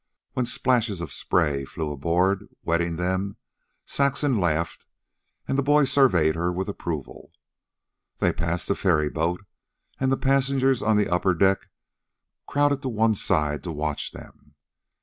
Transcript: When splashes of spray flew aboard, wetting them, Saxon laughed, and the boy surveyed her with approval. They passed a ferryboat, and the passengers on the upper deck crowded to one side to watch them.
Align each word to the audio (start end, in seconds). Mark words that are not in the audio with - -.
When 0.33 0.47
splashes 0.47 0.99
of 0.99 1.11
spray 1.11 1.63
flew 1.63 1.91
aboard, 1.91 2.47
wetting 2.63 2.95
them, 2.95 3.35
Saxon 3.85 4.39
laughed, 4.39 4.87
and 5.47 5.59
the 5.59 5.61
boy 5.61 5.83
surveyed 5.83 6.33
her 6.33 6.51
with 6.51 6.67
approval. 6.67 7.31
They 8.17 8.33
passed 8.33 8.71
a 8.71 8.75
ferryboat, 8.75 9.45
and 9.99 10.11
the 10.11 10.17
passengers 10.17 10.81
on 10.81 10.97
the 10.97 11.07
upper 11.07 11.35
deck 11.35 11.67
crowded 12.47 12.81
to 12.81 12.89
one 12.89 13.13
side 13.13 13.63
to 13.63 13.71
watch 13.71 14.11
them. 14.11 14.55